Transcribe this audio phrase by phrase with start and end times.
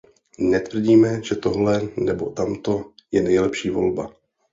[0.39, 4.09] Netvrdíme, že tohle nebo tamto je nejlepší volba.